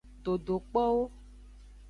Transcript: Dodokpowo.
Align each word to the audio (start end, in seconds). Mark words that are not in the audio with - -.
Dodokpowo. 0.23 1.03